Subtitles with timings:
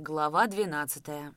[0.00, 1.34] Глава 12.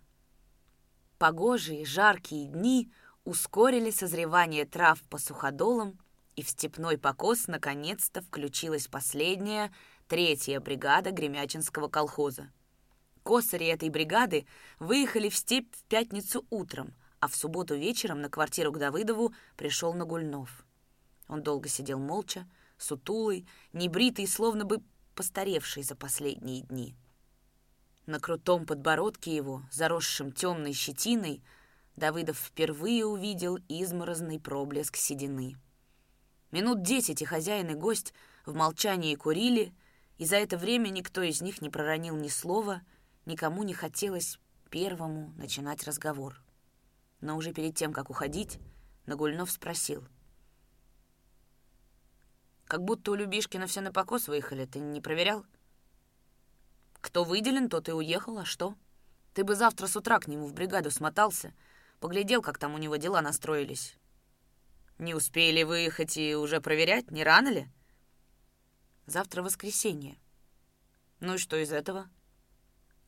[1.17, 2.91] Погожие, жаркие дни
[3.23, 5.99] ускорили созревание трав по суходолам,
[6.35, 9.73] и в степной покос наконец-то включилась последняя,
[10.07, 12.51] третья бригада Гремячинского колхоза.
[13.23, 14.45] Косари этой бригады
[14.77, 19.91] выехали в степь в пятницу утром, а в субботу вечером на квартиру к Давыдову пришел
[19.95, 20.67] Нагульнов.
[21.27, 22.47] Он долго сидел молча,
[22.77, 24.83] сутулый, небритый, словно бы
[25.15, 26.95] постаревший за последние дни.
[28.11, 31.41] На крутом подбородке его, заросшем темной щетиной,
[31.95, 35.55] Давыдов впервые увидел изморозный проблеск седины.
[36.51, 38.13] Минут десять и хозяин и гость
[38.45, 39.73] в молчании курили,
[40.17, 42.81] и за это время никто из них не проронил ни слова,
[43.25, 46.35] никому не хотелось первому начинать разговор.
[47.21, 48.59] Но уже перед тем, как уходить,
[49.05, 50.03] Нагульнов спросил.
[52.65, 55.45] «Как будто у Любишкина все на покос выехали, ты не проверял?»
[57.01, 58.75] Кто выделен, тот и уехал, а что?
[59.33, 61.53] Ты бы завтра с утра к нему в бригаду смотался,
[61.99, 63.95] поглядел, как там у него дела настроились.
[64.99, 67.67] Не успели выехать и уже проверять, не рано ли?
[69.07, 70.17] Завтра воскресенье.
[71.19, 72.07] Ну и что из этого?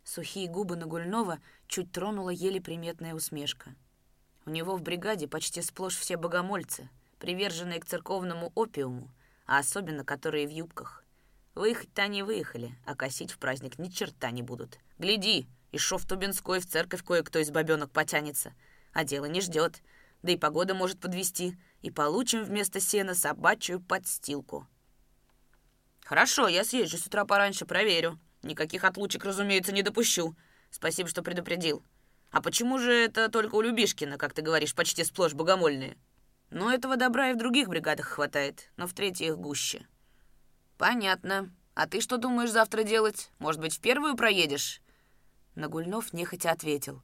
[0.03, 3.75] Сухие губы Нагульнова чуть тронула еле приметная усмешка.
[4.45, 9.09] У него в бригаде почти сплошь все богомольцы, приверженные к церковному опиуму,
[9.45, 11.02] а особенно которые в юбках.
[11.55, 14.79] Выехать-то они выехали, а косить в праздник ни черта не будут.
[14.97, 18.53] Гляди, и шов Тубинской в церковь кое-кто из бабенок потянется.
[18.91, 19.81] А дело не ждет.
[20.23, 24.67] Да и погода может подвести, и получим вместо сена собачью подстилку.
[26.05, 28.19] Хорошо, я съезжу с утра пораньше, проверю.
[28.41, 30.35] Никаких отлучек, разумеется, не допущу.
[30.71, 31.83] Спасибо, что предупредил.
[32.31, 35.97] А почему же это только у Любишкина, как ты говоришь, почти сплошь богомольные?
[36.49, 39.85] Ну, этого добра и в других бригадах хватает, но в третьей их гуще.
[40.77, 41.51] «Понятно.
[41.75, 43.31] А ты что думаешь завтра делать?
[43.39, 44.81] Может быть, в первую проедешь?»
[45.55, 47.01] Нагульнов нехотя ответил.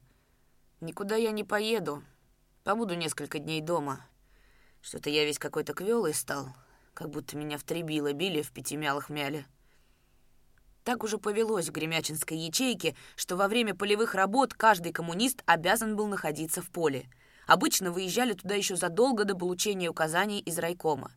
[0.80, 2.02] «Никуда я не поеду.
[2.64, 4.06] Побуду несколько дней дома.
[4.80, 6.48] Что-то я весь какой-то квелый стал,
[6.94, 9.46] как будто меня в три била били, в пяти мялах мяли».
[10.84, 16.06] Так уже повелось в Гремячинской ячейке, что во время полевых работ каждый коммунист обязан был
[16.06, 17.08] находиться в поле.
[17.46, 21.12] Обычно выезжали туда еще задолго до получения указаний из райкома.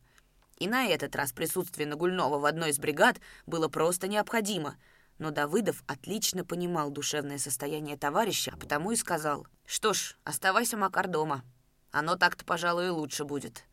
[0.58, 3.16] И на этот раз присутствие Нагульнова в одной из бригад
[3.46, 4.76] было просто необходимо.
[5.18, 11.08] Но Давыдов отлично понимал душевное состояние товарища, а потому и сказал, «Что ж, оставайся, Макар,
[11.08, 11.44] дома.
[11.90, 13.64] Оно так-то, пожалуй, лучше будет.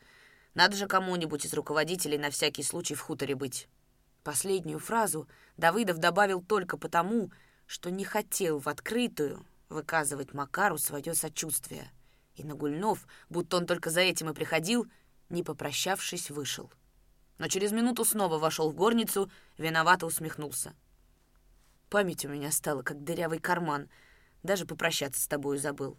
[0.53, 3.67] Надо же кому-нибудь из руководителей на всякий случай в хуторе быть».
[4.23, 5.27] Последнюю фразу
[5.57, 7.31] Давыдов добавил только потому,
[7.65, 11.89] что не хотел в открытую выказывать Макару свое сочувствие.
[12.35, 14.87] И Нагульнов, будто он только за этим и приходил,
[15.31, 16.71] не попрощавшись, вышел.
[17.37, 20.75] Но через минуту снова вошел в горницу, виновато усмехнулся.
[21.89, 23.89] Память у меня стала, как дырявый карман.
[24.43, 25.97] Даже попрощаться с тобою забыл.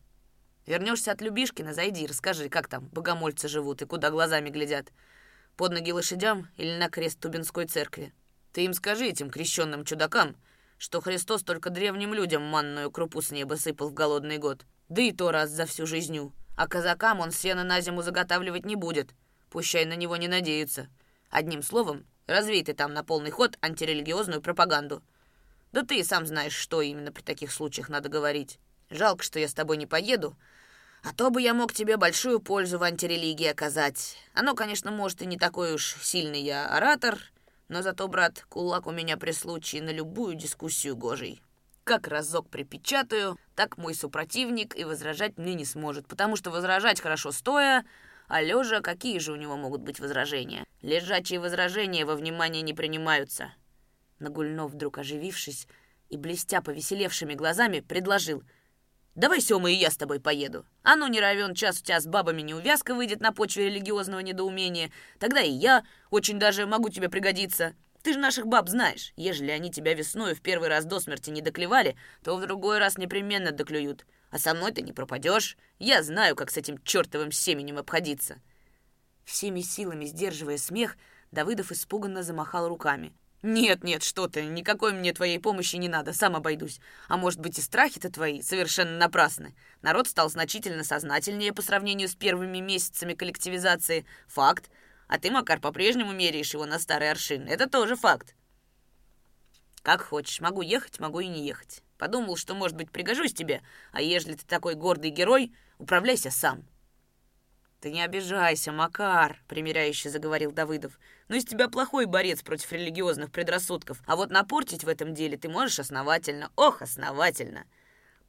[0.67, 4.93] Вернешься от Любишкина, зайди, расскажи, как там богомольцы живут и куда глазами глядят.
[5.57, 8.15] Под ноги лошадям или на крест Тубинской церкви.
[8.53, 10.37] Ты им скажи, этим крещенным чудакам,
[10.79, 14.65] что Христос только древним людям манную крупу с неба сыпал в голодный год.
[14.89, 16.33] Да и то раз за всю жизнью.
[16.57, 19.15] А казакам он сено на зиму заготавливать не будет.
[19.53, 20.89] Пущай на него не надеются.
[21.29, 25.03] Одним словом, развей ты там на полный ход антирелигиозную пропаганду.
[25.73, 28.59] Да ты и сам знаешь, что именно при таких случаях надо говорить.
[28.89, 30.39] Жалко, что я с тобой не поеду,
[31.03, 34.17] а то бы я мог тебе большую пользу в антирелигии оказать.
[34.33, 37.19] Оно, конечно, может и не такой уж сильный я оратор,
[37.69, 41.43] но зато, брат, кулак у меня при случае на любую дискуссию гожий.
[41.85, 47.33] Как разок припечатаю, так мой супротивник и возражать мне не сможет, потому что возражать хорошо
[47.33, 47.85] стоя,
[48.33, 50.65] а лежа какие же у него могут быть возражения?
[50.81, 53.53] Лежачие возражения во внимание не принимаются.
[54.21, 55.69] Нагульнов, вдруг оживившись
[56.09, 58.43] и блестя повеселевшими глазами, предложил.
[59.15, 60.65] «Давай, Сёма, и я с тобой поеду.
[60.83, 64.91] А ну, не равен час в час бабами неувязка выйдет на почве религиозного недоумения.
[65.19, 67.75] Тогда и я очень даже могу тебе пригодиться.
[68.03, 69.13] Ты же наших баб знаешь.
[69.15, 72.97] Ежели они тебя весной в первый раз до смерти не доклевали, то в другой раз
[72.97, 74.07] непременно доклюют.
[74.33, 75.57] А со мной ты не пропадешь.
[75.79, 78.41] Я знаю, как с этим чертовым семенем обходиться».
[79.25, 80.97] Всеми силами сдерживая смех,
[81.31, 83.13] Давыдов испуганно замахал руками.
[83.43, 86.81] «Нет, нет, что ты, никакой мне твоей помощи не надо, сам обойдусь.
[87.09, 89.55] А может быть и страхи-то твои совершенно напрасны.
[89.83, 94.07] Народ стал значительно сознательнее по сравнению с первыми месяцами коллективизации.
[94.29, 94.71] Факт.
[95.09, 97.49] А ты, Макар, по-прежнему меряешь его на старый аршин.
[97.49, 98.35] Это тоже факт.
[99.83, 101.83] Как хочешь, могу ехать, могу и не ехать.
[102.03, 103.63] Подумал, что, может быть, пригожусь тебе,
[103.93, 106.65] а ежели ты такой гордый герой, управляйся сам.
[107.81, 110.99] «Ты не обижайся, Макар»,— примиряюще заговорил Давыдов.
[111.29, 115.49] «Но из тебя плохой борец против религиозных предрассудков, а вот напортить в этом деле ты
[115.49, 116.51] можешь основательно.
[116.57, 117.67] Ох, основательно!»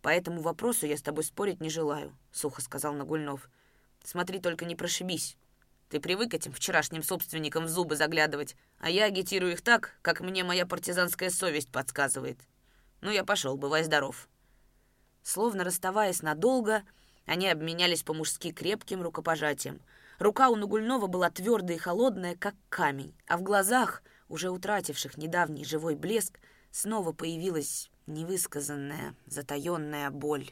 [0.04, 3.50] «По этому вопросу я с тобой спорить не желаю»,— сухо сказал Нагульнов.
[4.04, 5.36] «Смотри, только не прошибись.
[5.90, 10.44] Ты привык этим вчерашним собственникам в зубы заглядывать, а я агитирую их так, как мне
[10.44, 12.38] моя партизанская совесть подсказывает.
[13.04, 14.30] Ну, я пошел, бывай здоров».
[15.24, 16.84] Словно расставаясь надолго,
[17.26, 19.82] они обменялись по-мужски крепким рукопожатием.
[20.20, 25.66] Рука у Нагульнова была твердая и холодная, как камень, а в глазах, уже утративших недавний
[25.66, 26.40] живой блеск,
[26.72, 30.52] снова появилась невысказанная, затаенная боль.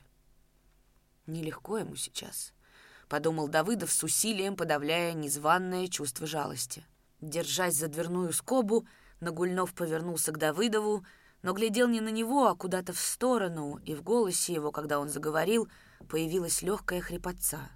[1.27, 2.53] «Нелегко ему сейчас»,—
[3.07, 6.85] подумал Давыдов с усилием, подавляя незваное чувство жалости.
[7.21, 8.85] Держась за дверную скобу,
[9.21, 11.05] Нагульнов повернулся к Давыдову,
[11.41, 15.09] но глядел не на него, а куда-то в сторону, и в голосе его, когда он
[15.09, 15.67] заговорил,
[16.07, 17.69] появилась легкая хрипотца.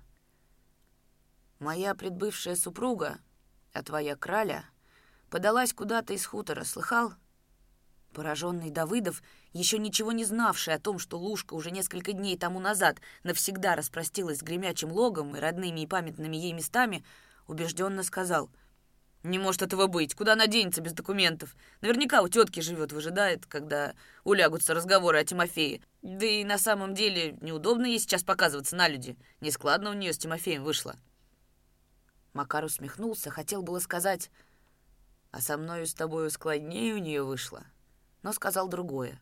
[1.60, 3.18] «Моя предбывшая супруга,
[3.74, 4.66] а твоя краля,
[5.30, 7.14] подалась куда-то из хутора, слыхал?»
[8.14, 9.22] Пораженный Давыдов,
[9.52, 14.40] еще ничего не знавший о том, что Лушка уже несколько дней тому назад навсегда распростилась
[14.40, 17.04] с гремячим логом и родными и памятными ей местами,
[17.48, 18.50] убежденно сказал—
[19.26, 20.16] не может этого быть.
[20.16, 21.56] Куда она денется без документов?
[21.82, 23.94] Наверняка у тетки живет, выжидает, когда
[24.24, 25.82] улягутся разговоры о Тимофее.
[26.02, 29.18] Да и на самом деле неудобно ей сейчас показываться на люди.
[29.42, 30.96] Нескладно у нее с Тимофеем вышло.
[32.34, 34.30] Макар усмехнулся, хотел было сказать,
[35.32, 37.64] а со мною с тобою складнее у нее вышло,
[38.24, 39.22] но сказал другое.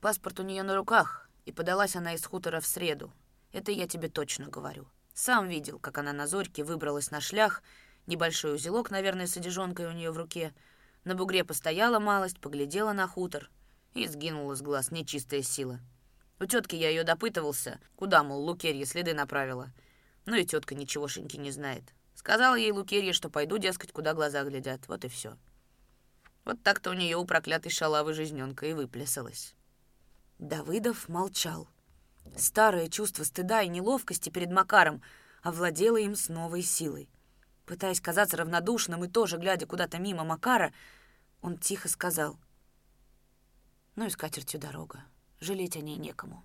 [0.00, 3.12] Паспорт у нее на руках, и подалась она из хутора в среду.
[3.52, 4.88] Это я тебе точно говорю.
[5.14, 7.62] Сам видел, как она на зорьке выбралась на шлях
[8.06, 10.52] Небольшой узелок, наверное, с одежонкой у нее в руке.
[11.04, 13.50] На бугре постояла малость, поглядела на хутор
[13.94, 15.80] и сгинула с глаз нечистая сила.
[16.40, 19.72] У тетки я ее допытывался, куда, мол, Лукерья следы направила.
[20.26, 21.84] Ну и тетка ничегошеньки не знает.
[22.14, 24.86] Сказала ей Лукерья, что пойду, дескать, куда глаза глядят.
[24.88, 25.36] Вот и все.
[26.44, 29.54] Вот так-то у нее у проклятой шалавы жизненка и выплясалась.
[30.38, 31.68] Давыдов молчал.
[32.36, 35.02] Старое чувство стыда и неловкости перед Макаром
[35.42, 37.08] овладело им с новой силой.
[37.66, 40.72] Пытаясь казаться равнодушным и тоже глядя куда-то мимо Макара,
[41.40, 42.36] он тихо сказал.
[43.96, 45.04] «Ну и с катертью дорога.
[45.40, 46.44] Жалеть о ней некому».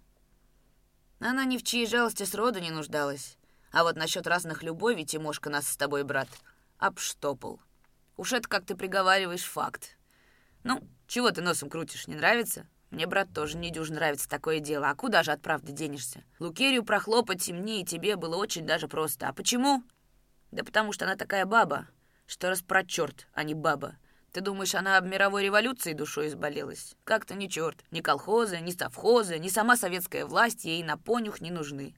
[1.20, 3.38] Она ни в чьей жалости сроду не нуждалась.
[3.72, 6.30] А вот насчет разных любовей Тимошка нас с тобой, брат,
[6.78, 7.60] обштопал.
[8.18, 9.98] Уж это, как ты приговариваешь, факт.
[10.64, 12.66] Ну, чего ты носом крутишь, не нравится?
[12.90, 14.90] Мне, брат, тоже не дюж нравится такое дело.
[14.90, 16.24] А куда же от правды денешься?
[16.40, 19.28] Лукерию прохлопать и мне, и тебе было очень даже просто.
[19.28, 19.84] А почему?
[20.52, 21.88] Да потому что она такая баба,
[22.26, 23.98] что распрочерт, а не баба.
[24.32, 26.96] Ты думаешь, она об мировой революции душой изболелась?
[27.04, 27.84] Как-то не черт.
[27.90, 31.96] Ни колхозы, ни совхозы, ни сама советская власть ей на понюх не нужны.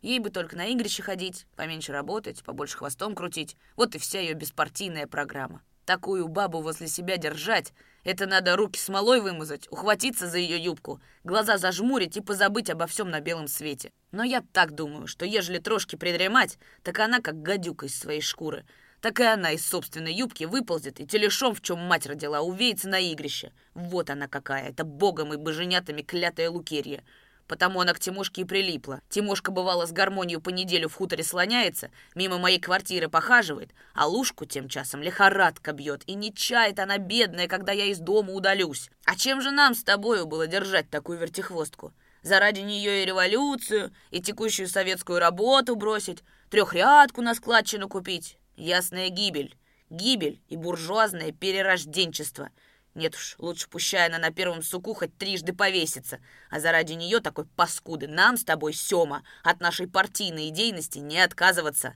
[0.00, 3.56] Ей бы только на игрище ходить, поменьше работать, побольше хвостом крутить.
[3.76, 5.62] Вот и вся ее беспартийная программа.
[5.86, 7.72] Такую бабу возле себя держать—
[8.04, 13.08] это надо руки смолой вымазать, ухватиться за ее юбку, глаза зажмурить и позабыть обо всем
[13.08, 13.92] на белом свете.
[14.10, 18.66] Но я так думаю, что ежели трошки придремать, так она, как гадюка из своей шкуры,
[19.00, 22.98] так и она из собственной юбки выползет и телешом, в чем мать родила, увеется на
[22.98, 23.52] игрище.
[23.74, 27.04] Вот она какая, это богом и боженятами клятая Лукерья.
[27.46, 29.00] Потому она к Тимошке и прилипла.
[29.08, 34.46] Тимошка, бывало, с гармонию по неделю в хуторе слоняется, мимо моей квартиры похаживает, а Лушку
[34.46, 38.90] тем часом лихорадка бьет, и не чает она бедная, когда я из дома удалюсь.
[39.04, 41.92] А чем же нам с тобою было держать такую вертихвостку?
[42.22, 48.38] Заради нее и революцию, и текущую советскую работу бросить, трехрядку на складчину купить.
[48.56, 49.56] Ясная гибель.
[49.88, 52.50] Гибель и буржуазное перерожденчество—
[52.96, 56.18] нет уж, лучше пущай она на первом суку хоть трижды повесится.
[56.50, 61.94] А заради нее такой паскуды нам с тобой, Сема, от нашей партийной идейности не отказываться.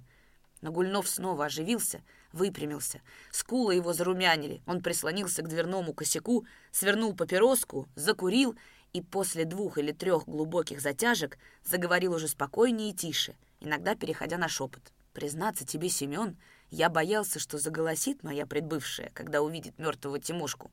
[0.61, 2.03] Но Гульнов снова оживился,
[2.33, 3.01] выпрямился.
[3.31, 4.63] Скулы его зарумянили.
[4.67, 8.57] Он прислонился к дверному косяку, свернул папироску, закурил
[8.93, 14.49] и после двух или трех глубоких затяжек заговорил уже спокойнее и тише, иногда переходя на
[14.49, 14.93] шепот.
[15.13, 16.37] «Признаться тебе, Семен,
[16.71, 20.71] я боялся, что заголосит моя предбывшая, когда увидит мертвого Тимошку.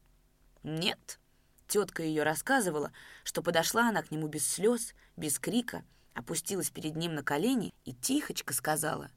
[0.68, 1.18] Нет.
[1.70, 2.92] Тетка ее рассказывала,
[3.24, 7.94] что подошла она к нему без слез, без крика, опустилась перед ним на колени и
[7.94, 9.10] тихочко сказала,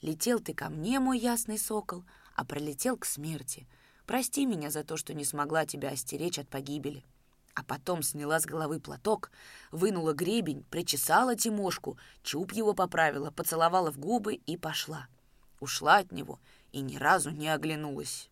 [0.00, 3.68] «Летел ты ко мне, мой ясный сокол, а пролетел к смерти.
[4.06, 7.04] Прости меня за то, что не смогла тебя остеречь от погибели».
[7.54, 9.30] А потом сняла с головы платок,
[9.70, 15.06] вынула гребень, причесала Тимошку, чуб его поправила, поцеловала в губы и пошла.
[15.60, 16.40] Ушла от него
[16.72, 18.30] и ни разу не оглянулась.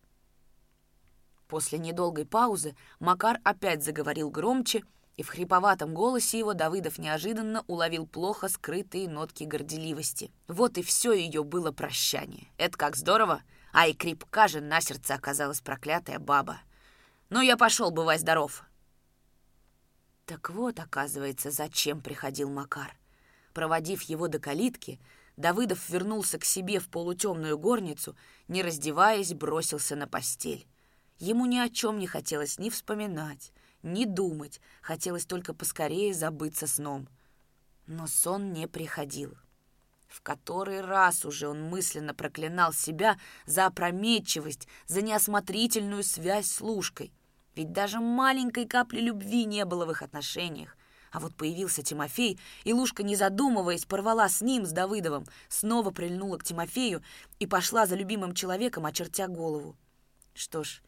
[1.47, 4.83] После недолгой паузы Макар опять заговорил громче,
[5.15, 10.31] И в хриповатом голосе его Давыдов неожиданно уловил плохо скрытые нотки горделивости.
[10.47, 12.49] Вот и все ее было прощание.
[12.57, 13.41] Это как здорово!
[13.73, 16.59] А и крепка же на сердце оказалась проклятая баба.
[17.29, 18.63] Ну, я пошел, бывай здоров.
[20.25, 22.95] Так вот, оказывается, зачем приходил Макар.
[23.53, 24.99] Проводив его до калитки,
[25.35, 28.15] Давыдов вернулся к себе в полутемную горницу,
[28.47, 30.67] не раздеваясь, бросился на постель.
[31.19, 37.07] Ему ни о чем не хотелось ни вспоминать, ни думать, хотелось только поскорее забыться сном.
[37.87, 39.35] Но сон не приходил.
[40.07, 47.11] В который раз уже он мысленно проклинал себя за опрометчивость, за неосмотрительную связь с Лужкой.
[47.55, 50.77] Ведь даже маленькой капли любви не было в их отношениях.
[51.11, 56.37] А вот появился Тимофей, и Лушка, не задумываясь, порвала с ним, с Давыдовым, снова прильнула
[56.37, 57.01] к Тимофею
[57.39, 59.75] и пошла за любимым человеком, очертя голову.
[60.33, 60.81] Что ж,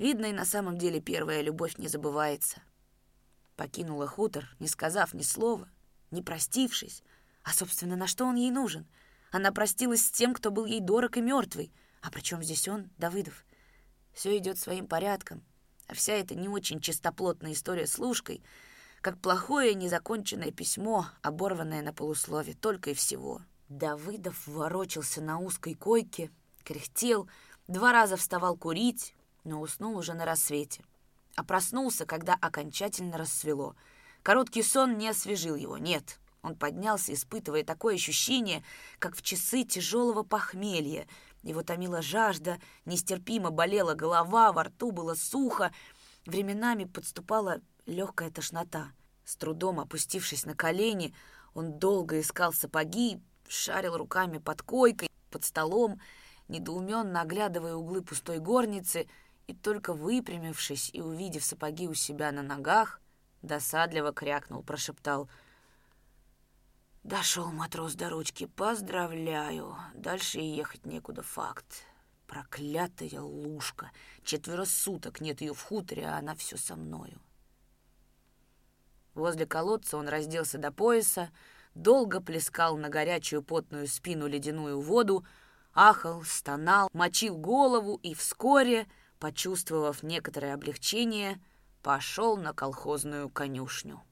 [0.00, 2.62] видно, и на самом деле первая любовь не забывается.
[3.54, 5.68] Покинула хутор, не сказав ни слова,
[6.10, 7.04] не простившись.
[7.44, 8.88] А, собственно, на что он ей нужен?
[9.30, 11.72] Она простилась с тем, кто был ей дорог и мертвый.
[12.00, 13.44] А при чем здесь он, Давыдов?
[14.12, 15.44] Все идет своим порядком.
[15.86, 18.42] А вся эта не очень чистоплотная история с Лужкой,
[19.02, 23.42] как плохое незаконченное письмо, оборванное на полуслове, только и всего.
[23.68, 26.30] Давыдов ворочался на узкой койке,
[26.64, 27.28] кряхтел,
[27.68, 30.84] два раза вставал курить, но уснул уже на рассвете.
[31.36, 33.76] А проснулся, когда окончательно рассвело.
[34.22, 36.18] Короткий сон не освежил его, нет.
[36.42, 38.64] Он поднялся, испытывая такое ощущение,
[38.98, 41.06] как в часы тяжелого похмелья—
[41.42, 45.72] его томила жажда, нестерпимо болела голова, во рту было сухо.
[46.26, 48.92] Временами подступала легкая тошнота.
[49.24, 51.14] С трудом опустившись на колени,
[51.54, 56.00] он долго искал сапоги, шарил руками под койкой, под столом,
[56.48, 59.08] недоуменно оглядывая углы пустой горницы,
[59.50, 63.00] и только выпрямившись и увидев сапоги у себя на ногах,
[63.42, 65.28] досадливо крякнул, прошептал—
[67.02, 68.46] Дошел матрос до ручки.
[68.46, 69.76] Поздравляю.
[69.94, 71.22] Дальше и ехать некуда.
[71.22, 71.84] Факт.
[72.26, 73.90] Проклятая лужка.
[74.22, 77.18] Четверо суток нет ее в хуторе, а она все со мною.
[79.14, 81.30] Возле колодца он разделся до пояса,
[81.74, 85.24] долго плескал на горячую потную спину ледяную воду,
[85.72, 88.86] ахал, стонал, мочил голову и вскоре,
[89.20, 91.40] почувствовав некоторое облегчение,
[91.82, 94.02] пошел на колхозную конюшню.